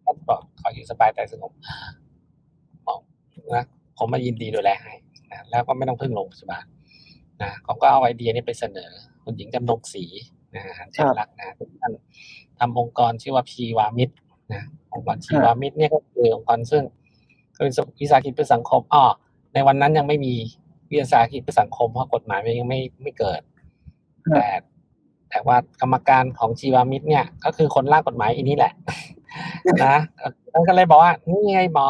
[0.03, 1.51] ก็บอกขออยู่สบายแต่สงบ
[2.87, 2.99] บอก
[3.55, 3.65] นะ
[3.97, 4.93] ผมมายินดีดูแลให้
[5.31, 6.65] นะแล้วก็ไม่ต้องพึ่งโรงพยาบาล
[7.41, 8.91] นะผมก็เอาไอเดียนี้ไปเสนอ
[9.23, 10.03] คุณหญิงจำนงศรี
[10.55, 11.91] นะฮะเจ้ารักนะท่าน
[12.59, 14.15] ทำองค์กรชื่อว่าพีวามิตร
[14.53, 14.63] นะ
[14.93, 16.83] องค์กรชีวามิตรเนี่ยก็คือองค์กรซึ่ง
[17.55, 19.03] เป็นวิสาหกิจเพื่อสังคมอ๋อ
[19.53, 20.33] ในวันนั้นยังไม่มี
[20.89, 23.41] วิสาหกิจเพื่อสังคมเพราะกฎหมายมันยังไม่ไม่เกิด
[24.35, 24.47] แต่
[25.29, 28.73] แต่ว่ากรรมการของชีวามิตรเนี่ย ก็คือคนร่างกฎหมายอันนี้แหละ
[29.85, 29.95] นะ
[30.53, 31.87] ท่านก็เลยบอกว่านี่ไงหมอ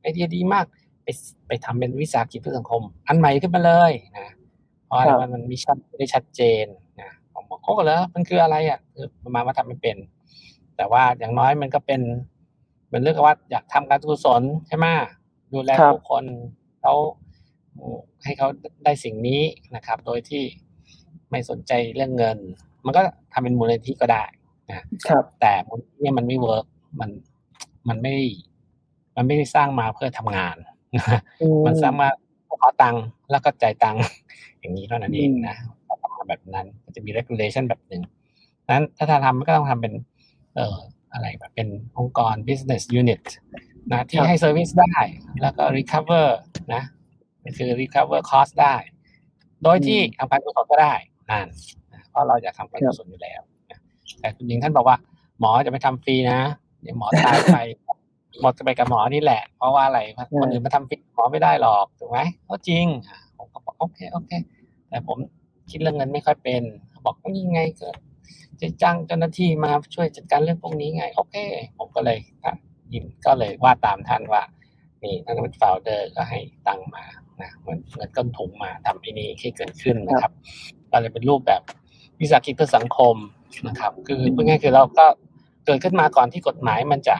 [0.00, 0.64] ไอเดียดีมาก
[1.04, 1.08] ไป
[1.46, 4.26] ไปทำเป็นวิสาหกิจเพื่อสังคม อันใหม่ขึ้นมาเลยนะ
[4.86, 6.66] เพราะอะไรมันมีชัดได้ชัดเจน
[7.00, 9.96] นะผมบอกโอ้แล้วมันคืออะไรอะคือประมาณว่าทำไม่เป็น
[10.76, 12.00] แต่ว่าอย่างน้อยมันก็เป็น
[12.90, 14.86] เป็นเรื่องว่าอยากทำการกุศลใช่ไหม
[15.52, 16.24] ดูแลผู้คน
[16.80, 16.94] เขา
[18.24, 18.48] ให้เขา
[18.84, 19.40] ได้สิ่งนี้
[19.74, 20.42] นะครับ โดยที่
[21.30, 22.38] ไม่สนใจเรื่องเงิน
[22.84, 24.24] มันก็ทำเป็นมูลนิธิก็ได้
[24.68, 24.76] นะ
[25.08, 26.66] ครับแต่มูลนิธิมันไม่ work
[27.00, 27.10] มัน
[27.88, 28.14] มันไม่
[29.16, 30.56] มันไม่ได้สร้างมาเพื่อทำงาน
[31.66, 32.08] มันสร้างมา
[32.62, 34.02] ขอตังค์แล้วก็จ่ายตังค์
[34.60, 35.56] อย่างนี้เท่านั้นเองนะ
[35.88, 38.02] ทำมาแบบนั้น จะมี regulation แบบหนึ่ง
[38.74, 39.92] นั้นถ้าทำมันก็ต้องทำเป็น
[40.56, 40.78] เอ่อ
[41.12, 43.22] อะไรแบบเป็นองค์กร business unit
[43.92, 44.96] นะที่ให้ service ได้
[45.42, 46.26] แล้วก็ recover
[46.74, 46.82] นะ
[47.58, 48.74] คือ recover cost ได้
[49.62, 50.94] โดยที่ทำการกุศลก็ได้
[51.30, 51.46] นั่น
[52.10, 53.40] เพราะเราอยากทำการกุศลอยู่แล้ว
[54.20, 54.96] แต่คุณหญิงท่านบอกว่า
[55.40, 56.38] หมอจะไปทำฟรีนะ
[56.82, 57.56] เดี๋ยวหมอตายไป
[58.40, 60.00] หมดจะไปกับหมอนี่แหละ เพราะว่าอะไร
[60.40, 62.86] คนอื่นมาทำฟรีหมอไม่ได้หรอกถูกไหมก็จริง
[63.36, 64.30] ผมก็บอกโอเคโอเค
[64.88, 65.16] แต่ผม
[65.70, 66.62] คิดเรื่องเงินไม่ค่อยเป็น
[67.04, 67.88] บอกว่ายังไงก็
[68.60, 71.36] จะจ้างเจ้าหน้าที่มาช่วยจัดการเรื่องพวกนี้ไง โอเค
[71.78, 72.18] ผมก็เลย
[72.92, 74.42] ยินก็เลยว่าตามท่านว่า
[75.02, 77.04] นี่ท่านเป็นฟาวเดอร์ก็ให้ตังมา
[77.40, 80.32] นะเหมือนเหมือนก้นถุงมาทำไอ้นี่ให้เกิดขึ้นนะครับ
[80.90, 81.62] ก็เลยเป็นรูปแบบ
[82.20, 83.16] วิสาหกิจเพื่อสังคม
[83.68, 85.06] นะครับ คือพูดง่ายคือเราก็
[85.66, 87.16] เกิดขึ้นมาก่อนที่กฎหมายมันจะ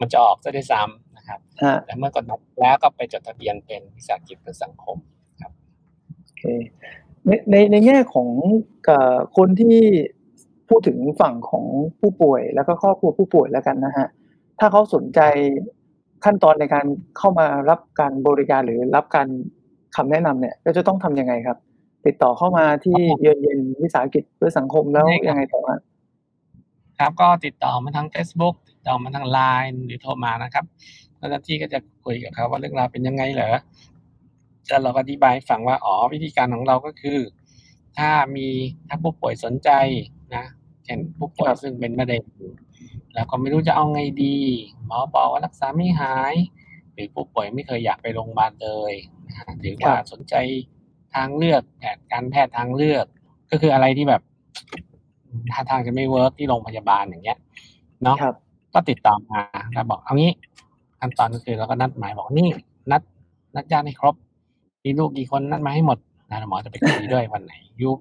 [0.00, 1.40] มันจะออกซะด้วยซ้ำนะครับ
[1.84, 4.96] แต่เมื่อกฎหมายแล้วก็ไปจดทะเบียนเป็นวิสาหกิจเพื่อสังคม
[5.40, 5.52] ครับ
[6.24, 6.42] โอเค
[7.26, 8.28] ในในในแง่ของ
[9.36, 9.76] คนที่
[10.68, 11.64] พูดถึงฝั่งของ
[12.00, 14.06] ผู้ป่วย แล้วก็ครอบครัวผู้ป่วยแล้วกันนะฮะ
[14.58, 15.20] ถ้าเขาสนใจ
[16.24, 16.86] ขั้นตอนในการ
[17.18, 19.28] เข้ามารับการบริการหรือรับการ
[19.96, 21.58] คำแนะนำเนี่ยก็จะต้องทํำยังไงครับ
[22.06, 25.60] ติดต่อเข้ามาที่เยือนเย็นวิสาหกิจเพื่อสังคมแล้วยังไงต่อ
[26.98, 29.38] ครับก็ติดต่อมาทาง Facebook ติดต่อมาทางไล
[29.70, 30.64] น์หรือโทรมานะครับ
[31.18, 33.52] เจ้าหน้าที่ก็จะคุยกับเขาว่าเรื่องราวเป็นยังไงเหรอ
[34.68, 37.18] จะเราก็อธิบายฟังว่าอ๋อวิธีการของเราก็คือ
[37.98, 38.48] ถ้ามี
[38.88, 39.70] ถ้าผู้ป่วยสนใจ
[40.34, 40.44] นะ
[40.84, 42.24] เช่นผู้ป่วยซึ่งเป็นมะเร็ง
[43.14, 44.36] แล้วก็ไม่รู้จะเอาไงดี
[44.86, 46.34] หมอบอกว่ารักษาไม่หาย
[46.92, 48.92] หรือผู้ป่วยไม่เคยอยากไปโรงพยาบาลเลย
[49.26, 50.34] นะหรือว่าสนใจ
[51.14, 53.06] ทางเลือกแพทย์การแพทย์ทางเลือก
[53.50, 54.22] ก็คืออะไรที่แบบ
[55.52, 57.38] ท่าทางจะไม่ work ที่โรงพยาบาลอย่างเงี้ย
[58.02, 58.16] เนาะ
[58.74, 59.40] ก็ติดต่อมา
[59.72, 60.32] แล้วบอกเอางี้
[61.00, 62.48] ขั้นตอนก็คือเราก็นัดหมายบอกนี่
[62.90, 63.02] นัด
[63.54, 64.14] นัดญาติให้ครบ
[64.86, 65.98] มีลูกกี่คนนัดมาให้หมด
[66.30, 67.92] นะหมอจะไปคุยด้วยวันไหนอยู่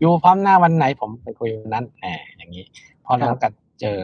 [0.00, 2.04] อยู่พร้อมหน้าวันไหนผมไปคุยวันนั้นแหม
[2.36, 2.64] อย่างนี้
[3.04, 3.48] พอเราก็
[3.80, 3.98] เจอ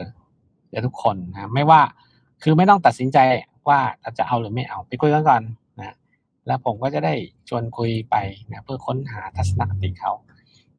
[0.71, 1.81] เจอทุกคนนะไม่ว่า
[2.43, 3.19] คือไม่ต้องตัดสินใจ
[3.69, 3.81] ว่า
[4.19, 5.43] จะเอาหรือไม่เอาไปคุยกันก่อน
[5.81, 5.95] นะ
[6.47, 7.15] แล้วผมก็จะได้
[7.49, 8.17] ชวนคุยไป
[8.51, 10.13] นะเพื่อค้นหาทัศนคติเขา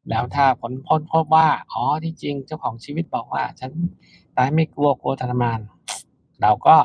[0.08, 3.70] แล้วถ้าผลพ้นพบว่าอ๋อที่จริงเจ้าของชีวิตบอกว่า ฉัน
[4.36, 5.60] ตายไม่กลัวกลัวทรมาน
[6.42, 6.76] เราก็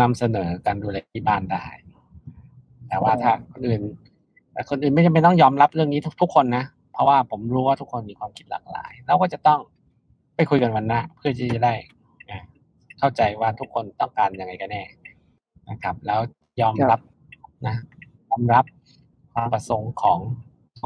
[0.00, 1.66] นำเสนอการดูแลที่บ้านได้
[2.88, 3.82] แต่ว่าถ้าคนอื่น
[4.52, 9.60] แต่คนอื่นไม่จำเป็นต้องยอมรับเรื่องนี้ทุกทุกคนนะ เพราะว่าผมรู้ว่าทุกคนมีความคิดหลากหลาย เราก็จะต้อง
[10.36, 11.74] ไปคุยกันวันหน้าเพื่อที่จะได้
[12.98, 14.82] เข้าใจว่าทุกคนต้องการยังไงกันแน่
[15.70, 16.20] นะครับ แล้ว
[16.60, 17.00] ยอมรับ
[17.66, 17.76] นะ
[18.30, 18.64] ยอมรับ
[19.32, 20.18] ความประสงค์ของ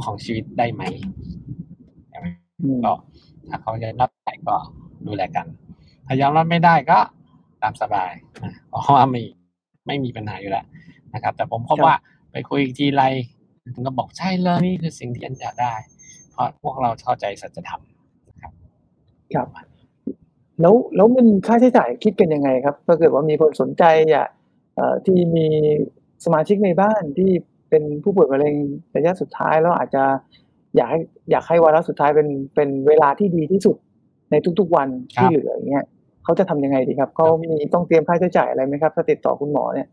[0.04, 0.82] ของชีวิตได้ไหม
[2.08, 2.26] ใช่ไหม
[2.84, 2.92] ก็
[3.48, 4.54] ถ้าเขายอมรับได้ก็
[5.06, 5.46] ดูแลกัน
[6.06, 6.98] ถ้ายอมรับไม่ได้ก็
[7.62, 8.12] ตามสบาย
[8.42, 9.22] นะเพราะว่าไม่
[9.86, 10.66] ไม่มีปัญหาอยู่แล้ว
[11.14, 11.94] นะครับ แต่ผมพบว่า
[12.32, 13.02] ไปคุยทีไร
[13.86, 15.74] ก็บอกใช่เลยนี่คือสิ่งที่อันอยากได้
[16.32, 17.80] เพราะพวกเราเข้าใจสัจธรรม
[18.28, 18.52] นะครับ
[19.34, 19.48] ครับ
[20.60, 24.28] แล้วแล้วมันค่าใช้จ่ายคิดกันยังไงครับถ้าเกิดว่ามีคนสนใจอยาก
[25.06, 25.46] ที่มี
[26.24, 27.30] สมาชิกในบ้านที่
[27.70, 28.54] เป็นผู้ป่วยมะเร็ง
[28.96, 30.04] ระยะสุดท้ายแล้วอาจจะ
[30.76, 33.76] อยากให้อยากให้วาระสุดท้ายเป็นเป็นเวลาที่ดีที่สุด
[34.30, 35.84] ในทุกๆวันที่เหลืออย่างเงี้ย
[36.24, 39.88] เขาจะทำยังไงดีครับเขามีต้องเตรียมค่าใช้จ่ายอะไรไหมครับ ถ้าติดต่อคุณหมอเนี่ย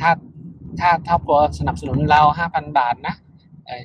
[0.00, 0.10] ถ้า
[0.80, 3.14] ถ้าถ้าตัวสนับสนุนเราห้าพันบาทนะ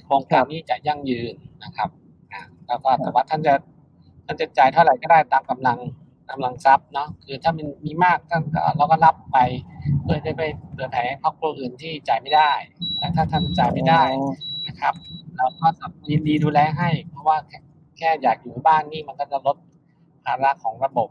[0.05, 1.89] โครงการนี้จะยั่งยืนนะครับ
[2.67, 3.53] แล้วก็แต่ว่าท่านจะ
[4.25, 5.77] ท่านจะจ่ายเท่าไหร่ก็ได้ตามกำลัง
[6.29, 9.37] กำลังทรัพย์เนาะคือถ้ามันมีมากท่านก็เราก็รับไป
[10.03, 10.41] เพื่อจะไป
[10.71, 12.51] เผื่อแผ่ครอบครัวอื่นที่จ่ายไม่ได้
[12.97, 14.01] แต่ถ้าท่านจ่ายไม่ได้
[14.67, 14.93] นะครับ
[15.37, 15.67] เราก็
[16.09, 17.37] ยินดีดูแลให้ เพราะว่า
[17.97, 19.57] แค่อยากอยู่บ้านนี่มันก็จะลด
[20.25, 21.09] ภาระของระบบ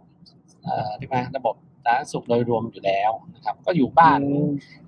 [0.62, 4.20] เอ่อที่มาระบบสาธารณสุขโดยรวมอยู่แล้วนะครับ ก็อยู่บ้าน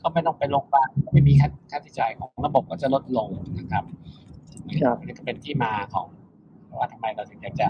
[0.02, 3.84] ก็ไม่ต้องไปโรงพยาบาลไม่มีค่าค่าใช้จ่ายของระบบก็จะลดลงนะครับ
[4.68, 6.06] นี่ก็เป็นที่มาของ
[6.78, 7.68] ว่าทำไมเราถึงอยากจะ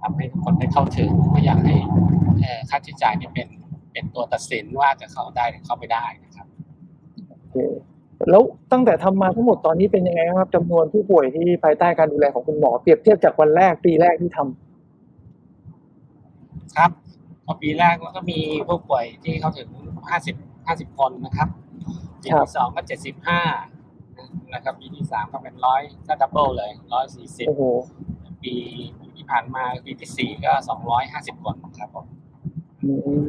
[0.00, 1.76] ทำให้ทุกคนได้เข้าถึงไม่อยากให้
[2.70, 3.48] ค่าใช้จ่ายเนี่ยเป็น
[3.92, 6.46] เป็นตัวตัดสินว่าจะเข้าได้หรือเข้าไม่ได้นะครับ
[7.28, 7.56] โอเค
[8.30, 8.42] แล้ว
[8.72, 17.01] ตั้งแต่ทำมาทั้งหมดตอนนี้เป็นยังไงครับจำนวนผู้ป่วยที่ภายใต้การดูแลของคุณหมอเปรียบเทียบจากวันแรกปีแรกที่ทำครับพ
[17.52, 18.38] อะปีแรกแล้วก็มี
[18.68, 19.68] ผู้ป่วยที่เข้าถึง
[20.10, 20.36] ห้าสิบ
[20.66, 21.48] ห้าสิบคนนะครับ
[22.22, 23.40] ปีที่สองก็เจ็ดสิบห้า
[24.54, 27.48] นะครับ ปีที่สามก็เป็นร้อยก็ double เลยร้อยสี่สิบ
[28.42, 28.54] ปี
[29.14, 32.06] ที่ผ่านมาปีที่สี่ก็สองร้อยห้าสิบคนครับผม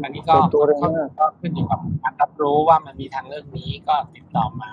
[0.03, 0.35] อันนี้ก็
[1.19, 4.71] ก็ขึ้นอยู่กับการรับรู้ว่ามันมีทางเลือกนี้ก็ติดต่อมา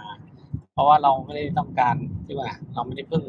[0.73, 1.95] เพราะว่าเราไม่ได้ต้องการ
[2.27, 3.25] ที่ว่า เราไม่ได้พึ่ง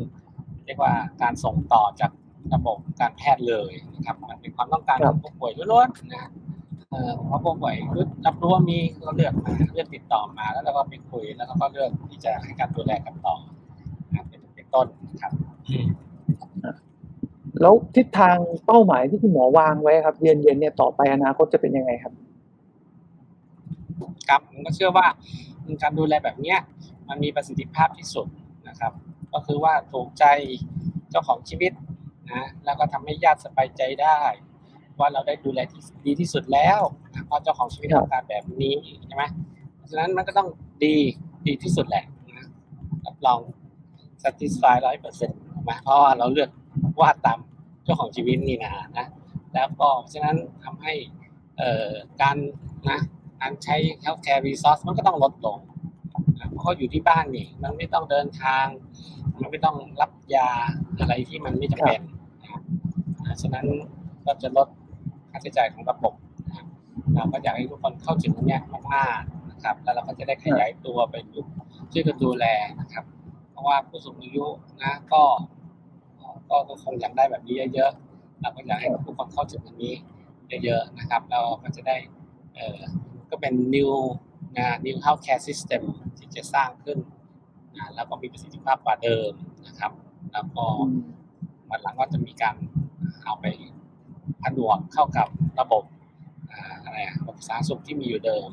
[0.65, 2.11] เรียกว่าการส่งต่อจาก
[2.53, 6.29] ระบบการแพทย์เลยนะครับ มันเป็นความต้องการของผู้ป่วยล้วนๆนะ
[7.25, 7.75] เพราะผู้ป่วย
[8.25, 8.77] รับรู้ว่ามี
[9.07, 13.35] ก็เลือกมาเลือกติดต่อมาแล้วเราก็ไปคุยแล้วก็เลือกที่จะให้การดูแลกันต่อ
[14.13, 14.25] นะ
[14.55, 14.87] เป็นต้น
[15.21, 15.31] ครับ
[17.61, 22.13] แล้วทิศทางเป้าหมายที่คุณหมอวางไว้ครับเย็นเย็นเนี่ยต่อไปอนาคตจะเป็นยังไงครับ
[24.29, 25.05] ครับผมก็เชื่อว่า
[25.81, 26.59] การดูแลแบบเนี้ย
[27.09, 28.27] มันมีประสิทธิภาพที่สุด
[28.67, 28.91] นะครับ
[29.33, 30.25] ก็คือว่าถูกใจ
[31.09, 31.71] เจ้าของชีวิต
[32.31, 34.19] นะแล้วก็ทำให้ญาติสบายใจได้
[34.99, 36.79] ว่าเราได้ดูแลที่ดีที่สุดแล้ว
[37.25, 38.75] เพราะเจ้าของชีวิตต้องการแบบนี้
[39.07, 39.23] ใช่ไหม
[39.75, 40.47] เพราะฉะนั้นมันก็ต้อง
[40.83, 40.95] ดี
[41.47, 42.05] ดีที่สุดแหละ
[42.37, 42.47] นะ
[43.05, 43.39] รับรอง
[44.23, 46.49] satisfy ร้อยเปอร์เซ็นต์นะเพราะว่าเราเลือก
[47.01, 47.39] วาดตาม
[47.83, 49.07] เจ้าของชีวิตนี่นะนะ
[49.53, 50.93] แล้วก็ฉะนั้นทำให้
[51.57, 51.91] เอ่อ
[52.21, 52.37] การ
[52.89, 52.99] นะ
[53.41, 55.57] การใช้ healthcare resource มันก็ต้องลดลง
[56.51, 58.65] เพราะเขาอยู่ที่บ้านนี่ มันไม่ต้องเดินทาง
[59.41, 60.49] มันไม่ต้องรับยา
[60.99, 62.01] อะไรที่มันไม่จำเป็น
[63.41, 63.65] ฉะนั้น
[64.25, 64.67] ก็จะลด
[65.31, 66.13] ค่าใช้จ่ายของระบบ
[66.49, 66.65] นะ
[67.15, 68.59] เราก็อยากให้ทุกคนเข้าถึงตรงนี้
[68.93, 71.15] มากๆนะครับ แล้วเราก็จะได้ขยายตัวไป
[71.91, 72.45] ช่วยกันดูแล
[72.79, 73.05] นะครับ
[73.51, 74.45] เพราะว่าผู้สูงอายุ
[74.81, 75.23] นะก็
[76.49, 79.93] ก็คงอยากได้แบบนี้เยอะๆเราก็อยากให้ทุกคนเข้าถึงอันนี้
[80.63, 81.95] เยอะๆนะครับ เราก็จะได้
[82.55, 82.79] เออ
[83.29, 83.91] ก็เป็น new
[84.57, 85.81] นะ new healthcare system
[86.17, 86.97] ที่จะสร้างขึ้น
[87.75, 89.31] นะแล้วก็มีประสิทธิภาพกว่าเดิม
[89.67, 89.91] นะครับ
[90.33, 90.65] แล้วก็
[91.69, 92.55] วันหลังก็จะมีการ
[93.23, 93.45] เอาไป
[94.43, 95.27] ผนวกเข้ากับ
[95.59, 95.83] ระบบ
[96.83, 98.47] อะไรระบบสาธารณสุขที่มีอยู่เดิม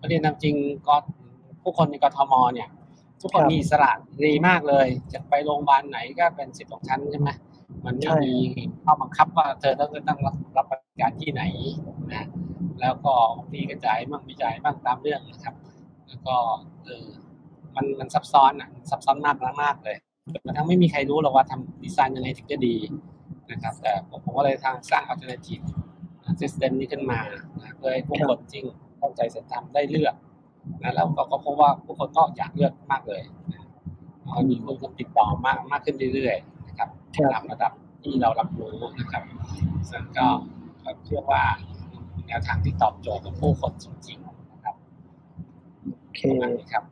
[0.00, 0.54] ประเด็นจริง
[0.88, 0.94] ก็
[1.62, 2.68] ผู้คนในกทมเนี่ย
[3.20, 3.90] ทุกคนมีอิสระ
[4.26, 7.30] ดีมากเลยจะไปโรงพยาบาลไหนก็เป็นสิทธิ์ของฉันใช่ไหม
[7.84, 8.34] มันไม่มี
[8.84, 10.20] ข้อบังคับว่าเธอต้องต้อง
[10.56, 11.42] รับบริการที่ไหน
[12.14, 12.26] นะ
[12.80, 15.54] แล้วก็บางทีกระจายบ้างไม่กระจายบ้างตามเรื่องนะครับ
[16.08, 16.36] แล้วก็
[16.84, 17.06] เออ
[17.76, 19.96] มันมันซับซ้อนอะซับซ้อนมากมากเลย
[20.46, 22.74] มันทั้งไม่มีใครรู้หรอกว่าทำดีไซน์ยังไงถึงจะดี
[23.50, 27.20] นะครับ แต่ผมก็เลยทางสร้าง alternative system นี้ขึ้นมา
[27.76, 28.64] เพื่อให้ผู้คนจริง
[28.98, 30.14] เข้าใจสัจธรรมได้เลือก
[30.82, 33.22] นะแล้วก็พบว่าผู้คนก็อยากเลือกมากเลย
[34.50, 36.88] มีคนติดต่อมากมากขึ้นเรื่อยๆนะครับ
[37.34, 39.22] ตามระดับที่เรารับรู้นะครับ
[39.90, 40.26] ซึ่งก็
[41.04, 41.42] เชื่อว่า
[42.26, 44.74] แนวทางที่ตอบโจทย์กับผู้คนจริงๆนะครับ
[46.02, 46.84] โอเคประมาณนี้ครับ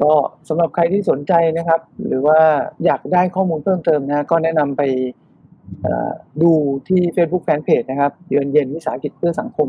[0.00, 0.12] ก็
[0.48, 2.38] สำหรับใครที่สนใจนะครับ หรือว่า
[2.84, 5.27] อยากได้ข้อมูลเพิ่มเติมนะ ก็แนะนำไปเอ่อ
[6.42, 6.52] ดู
[6.88, 9.68] ที่ Facebook Fanpage นะครับ เดือนเย็นวิสาหกิจเพื่อสังคม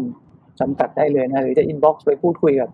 [0.60, 2.70] จำกัดได้เลยนะ หรือจะ inbox ไปพูดคุยกับ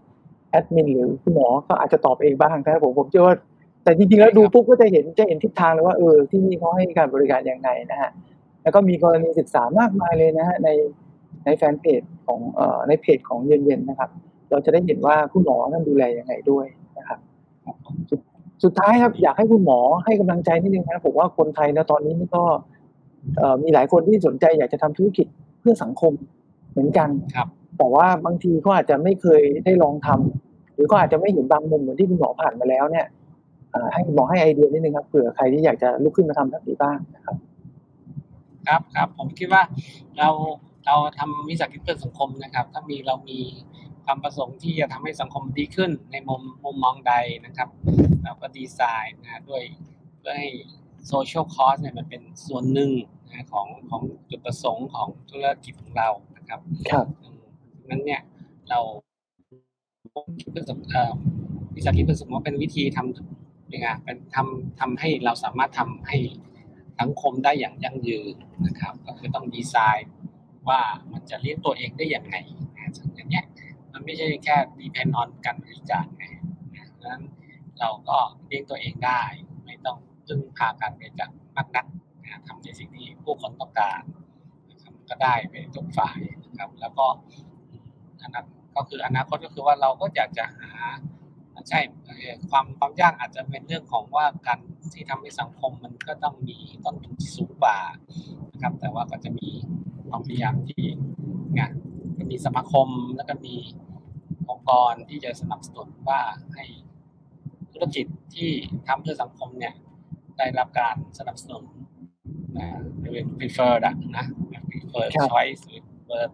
[0.49, 3.35] แอดมินหรือคุณหมอก็อาจจะตอบเองบ้างนะครับผมผมเชื่อว่า
[3.83, 8.11] แต่จริงๆแล้วดูปุ๊บก็จะเห็นจะเห็นทิศทางเลยว่าเออที่นี่เขาให้การบริการยังไงนะฮะ
[8.63, 10.69] แล้วก็มีกรณีศึกษามากมายเลยนะฮะใน
[11.45, 14.09] ในแฟนเพจของเอ่อในเพจของเย็นเย็นๆนะครับ
[14.49, 16.65] เราจะได้เห็นว่าคุณหมอท่านดูแลยังไงด้วย
[16.97, 17.19] นะครับ
[18.09, 18.19] สุด
[18.63, 22.43] สุดท้ายครับอยากให้คุณหมอให้กำลังใจนิดนึงนะผมว่าคนไทยนะตอนนี้นี่ก็
[23.63, 25.27] มีหลายคนที่สนใจอยากจะทำธุรกิจ
[25.61, 26.13] เพื่อสังคม
[26.71, 33.05] เหมือนกันครับ แต่ว่าบางทีก็อาจจะไม่เคยได้ลองทำหรือก็อาจจะไม่เห็นบางมุมเหมือนที่คุณหมอผ่านมาแล้วเนี่ย
[33.71, 37.35] เอ่อให้คุณหมอให้ไอเดียนิดนึงครับเผื่อใครที่อยากจะลุกขึ้นมาทำแบบนี้บ้างนะครับ
[38.67, 39.61] ครับครับผมคิดว่า
[40.17, 40.29] เรา
[40.85, 43.39] เราทำวิสาหกิจเพื่อสังคมนะครับ ถ้ามีเรามี
[44.05, 47.13] ความประสงค์ที่จะทำให้สังคมดีขึ้นในมุมมุมมองใด
[47.45, 47.69] นะครับ
[48.23, 49.63] เราก็ดีไซน์นะด้วย
[50.19, 50.49] เพื่อให้
[51.07, 52.91] social cause เนี่ยมันเป็นส่วนหนึ่ง
[53.31, 56.59] นะของของจุดประสงค์ของธุรกิจของเรานะครับ
[56.91, 57.39] ครับอืม
[57.89, 58.21] นั้นเนี่ย
[58.69, 58.79] เรา
[60.51, 61.13] เพื่อสังเอ่อ
[61.75, 66.17] วิสาหกิจเพื่อสังคมเป็นวิธีทำยังไงเป็นทำทำให้เราสามารถทำให้
[66.99, 68.33] สังคมได้อย่างยั่งยืน
[68.65, 70.09] นะครับ ก็คือต้องดีไซน์
[70.69, 72.35] ว่ามันจะเลี้ยงตัวเองได้อย่างไง
[72.75, 73.45] นะอย่างเงี้ย
[73.93, 76.23] มันไม่ใช่แค่ depend on การบริจาคไง
[76.75, 77.23] นะดังนั้น
[77.79, 79.54] เราก็เลี้ยงตัวเองได้ไม่ต้อง
[80.27, 81.85] พึ่งพาการบริจาคมากนัก
[82.23, 84.01] นะทำในสิ่งที่ผู้คนต้องการ
[84.71, 87.05] นะครับก็ได้ไปทุกฝ่ายนะครับ แล้วก็
[88.23, 90.71] อนาคตก็คืออนาคตก็คือว่าเราก็อยากจะหา
[91.69, 91.79] ใช่
[92.49, 94.59] ความความยากอาจจะเป็นเรื่องของว่าการ
[94.93, 97.77] ที่ทำให้สังคมมันก็ต้องมีต้นทุนที่สูงกว่า
[98.51, 99.49] นะครับ แต่ว่าก็จะมี
[100.09, 100.85] ความพยายามที่
[101.53, 101.69] เนี่ย
[102.17, 103.55] ก็มีสมาคมแล้วก็มี
[104.49, 106.21] องค์กรที่จะสนับสนุนว่า
[106.53, 106.65] ให้
[107.73, 108.49] ธุรกิจที่
[108.88, 109.73] ทำเพื่อสังคมเนี่ย
[110.37, 111.63] ได้รับการสนับสนุน
[112.57, 112.67] นะ
[113.13, 114.25] เป็น preferred อะนะ
[114.69, 116.31] preferred ครับ choice หรือ preferred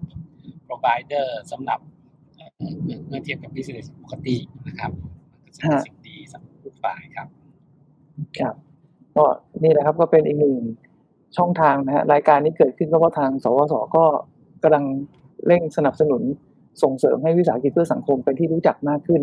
[0.68, 1.80] provider สำหรับ
[2.36, 4.38] เอ่อเมื่อเมื่อเทียบกับ business ปกติ
[4.68, 4.92] นะครับ
[5.44, 7.28] มันก็จะเป็นสิ่งดีสำหรับทุกฝ่ายครับ
[8.40, 8.56] ครับ
[9.16, 9.26] ก็
[9.64, 10.56] นี่แหละครับก็เป็นอีกหนึ่ง
[11.38, 14.04] ช่องทางนะฮะรายการนี้เกิดขึ้นก็เพราะทาง สวสก็
[14.64, 14.86] กำลัง
[15.48, 16.22] เร่งสนับสนุน
[16.84, 19.22] ส่งเสริมให้วิสาหกิจเพื่อสังคมเป็นที่รู้จักมากขึ้น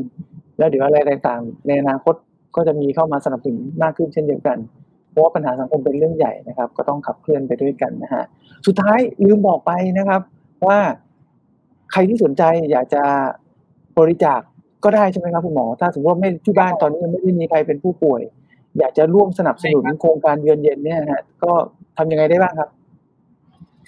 [0.58, 2.14] แล้วเดี๋ยวอะไรต่างๆ ในอนาคต
[2.56, 4.58] ก็จะมีเข้ามาสนับสนุนมากขึ้นเช่นเดียวกัน
[5.10, 8.24] เพราะว่าปัญหาสังคมเป็นเรื่องใหญ่นะครับ ก็ต้องขับเคลื่อนไปด้วยกันนะฮะ
[8.66, 10.20] สุดท้ายลืมบอกไปนะครับ
[10.66, 10.78] ว่า
[11.92, 13.02] ใครที่สนใจอยากจะ
[13.98, 14.40] บริจาค
[14.84, 18.20] ก็ได้ใช่ไหมครับคุณหมอ ถ้าสมมติว่าไม่ที่บ้านตอนนี้ยังไม่ได้มีใครเป็นผู้ป่วย
[18.78, 21.52] อยากจะร่วมสนับสนุนโครงการเยือนเย็นเนี่ยนะฮะก็
[21.96, 22.70] ทำยังไงได้บ้างครับ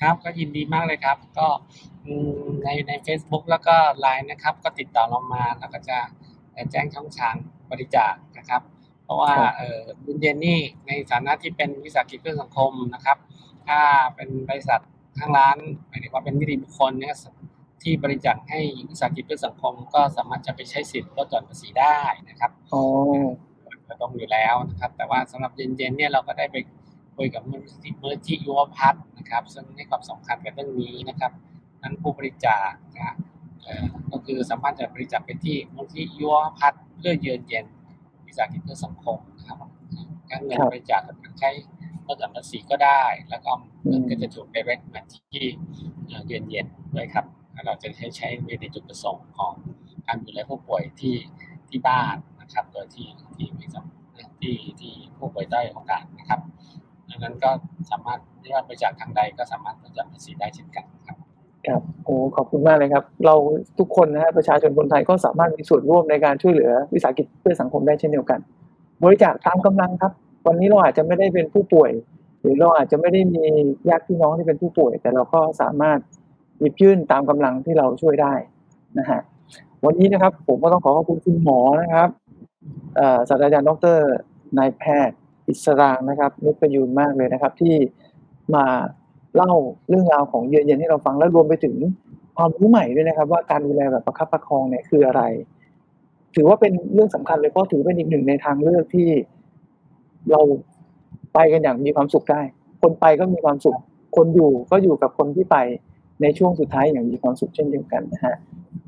[0.01, 1.47] ครับก็ยินดีมากเลยครับ ก็
[2.07, 5.99] อืมในใน Facebook แล้วก็ไลน์นะครับ ก็ติดต่อเรามาแล้วก็จะ
[6.73, 7.35] แจ้งช่องทาง
[7.71, 8.63] บริจาคนะครับ
[9.05, 13.19] เพราะว่าครับเออบุญเย็นนี่ในฐานะที่เป็นวิสาหกิจเพื่อสังคมนะครับ
[13.69, 13.81] ถ้า
[14.15, 14.81] เป็นบริษัท
[15.19, 15.57] ทางร้าน
[15.89, 17.15] หมายถึงว่าเป็นนิติบุคคลเนี่ย
[17.83, 22.83] ที่บริจาคให้วิสาหกิจเพื่อสังคม ก็สามารถจะไปใช้สิทธิ์ลดหย่อนภาษีได้นะครับอ๋อ
[23.89, 26.57] ก็ต้องอยู่แล้วนะครับ แต่ว่าสำหรับเย็นๆเนี่ยเราก็ได้ไป
[27.17, 31.33] คุยกับมูลนิธิมูลนิธิยุวพัฒน์นะครับ ซึ่งให้ความสำคัญกับเรื่องนี้นะครับ
[31.83, 32.90] นั้นผู้บริจาคนะเอ่อ
[34.13, 37.67] ก็คือสามารถจะบริจาคไปที่มูลนิธิยุวพัฒเพื่อเยือนเย็น
[38.27, 39.59] วิสาหกิจเพื่อสังคมนะครับ
[40.31, 41.51] การเงินบริจาคก็ใช้
[42.07, 43.53] ลดหย่อนภาษีก็ได้ แล้วก็
[43.87, 45.45] เงินก็จะถูก direct มาที่
[46.27, 48.29] เยือนเย็นด้วยครับแล้วเราจะใช้ใช้
[48.61, 49.53] ในจุดประสงค์ของ
[50.07, 51.17] การดูแลผู้ป่วยที่
[51.69, 56.41] ที่บ้านนะครับ โดยที่ที่ไม่จำที่ที่ผู้ป่วยได้โอกาสนะครับ
[57.09, 57.51] ดังนั้นก็
[57.91, 60.85] สามารถไม่ว่าบริจาคทางใดก็สามารถลดหย่อนภาษีได้เช่นกัน
[61.69, 63.35] ครับโอ้ขอบคุณมากเลยครับ เรา
[63.79, 68.41] ทุกคนนะฮะประชาชนคนไทยก็สามารถมีส่วนร่วมในการช่วยเหลือวิสาหกิจเพื่อสังคมได้เช่นเดียวกัน
[69.03, 70.13] บริจาคตามกำลังครับ
[70.47, 71.91] วันนี้เราอาจจะไม่ได้เป็นผู้ป่วย
[72.41, 73.45] หรือเราอาจจะไม่ได้มี
[73.89, 75.99] ญาติพี่น้องที่เป็นผู้ป่วย แต่เราก็สามารถ
[76.59, 78.35] หยิบยื่นตามกำลังที่เราช่วยได้
[78.99, 79.21] นะฮะ
[79.85, 82.09] วันนี้นะครับ ผมก็ต้องขอขอบคุณคุณหมอนะครับ
[83.29, 83.99] ศาสตราจารย์ดร
[84.59, 85.19] นายแพทย์
[85.49, 87.75] อิสรางนะครับนุชประยูนมากเลยนะครับที่
[88.55, 88.65] มา
[89.37, 89.53] เล่า
[89.89, 91.75] เรื่องราวของเยือนเย็นให้เราฟังและรวมไปถึง
[92.37, 95.23] ความรู้ใหม่ด้วยนะครับ ว่าการดูแลแบบประคับประคองเนี่ยคืออะไร
[96.35, 99.09] ถือว่าเป็นเรื่องสำคัญเลยเพราะถือเป็นอีกหนึ่งในทางเลือกที่
[100.31, 100.41] เรา
[101.35, 102.41] ไปกันอย่างมีความสุขได้
[102.83, 103.79] คนไปก็มีความสุข
[104.17, 105.57] คนอยู่ก็อยู่กับคนที่ไป
[106.23, 108.35] ในช่วงสุดท้ายอย่างมีความสุขเช่นเดียวกันนะฮะ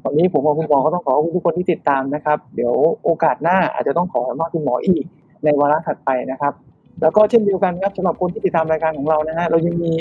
[0.05, 2.74] วันนี้ผมกับคุณหมอก็ต้องขอขอบคุณทุกคนที่ติดตามนะครับ เดี๋ยว
[3.05, 5.05] โอกาสหน้าอาจจะต้องขอสัมภาษณ์คุณหมออีก
[5.44, 6.52] ในวาระถัดไปนะครับ
[7.00, 9.92] แล้วก็เช่นเดียวกันครับสำหรับคนที่ติดตามรายการของเรานะฮะเรายังมี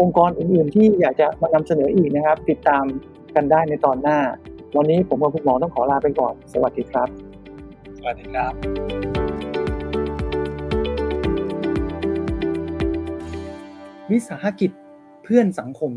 [0.00, 2.84] องค์กรอื่นๆ ที่อยากจะมานำเสนออีกนะครับ ติดตาม
[3.34, 4.18] กันได้ในตอนหน้า
[4.76, 7.08] วันนี้ผมกับคุณหมอต้องขอลาไปก่อน สวัสดีครับ
[7.98, 8.52] สวัสดีครับ
[14.10, 14.70] วิสาหกิจ
[15.24, 15.90] เพื่อนสังคม